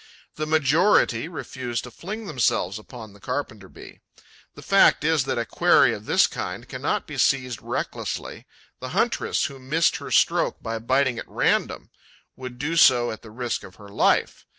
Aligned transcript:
The 0.33 0.47
majority 0.47 1.27
refuse 1.27 1.79
to 1.81 1.91
fling 1.91 2.25
themselves 2.25 2.79
upon 2.79 3.13
the 3.13 3.19
Carpenter 3.19 3.69
bee. 3.69 3.99
The 4.55 4.63
fact 4.63 5.03
is 5.03 5.25
that 5.25 5.37
a 5.37 5.45
quarry 5.45 5.93
of 5.93 6.07
this 6.07 6.25
kind 6.25 6.67
cannot 6.67 7.05
be 7.05 7.19
seized 7.19 7.61
recklessly: 7.61 8.47
the 8.79 8.89
huntress 8.97 9.45
who 9.45 9.59
missed 9.59 9.97
her 9.97 10.09
stroke 10.09 10.59
by 10.63 10.79
biting 10.79 11.19
at 11.19 11.29
random 11.29 11.91
would 12.35 12.57
do 12.57 12.75
so 12.77 13.11
at 13.11 13.21
the 13.21 13.29
risk 13.29 13.63
of 13.63 13.75
her 13.75 13.89
life. 13.89 14.47